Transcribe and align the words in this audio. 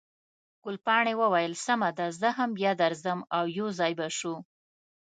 ګلپاڼې 0.63 1.13
وویل، 1.21 1.53
سمه 1.65 1.89
ده، 1.97 2.07
زه 2.19 2.29
هم 2.37 2.49
بیا 2.59 2.71
درځم، 2.83 3.19
او 3.37 3.43
یو 3.57 3.67
ځای 3.79 3.91
به 3.99 4.07
شو. 4.17 4.35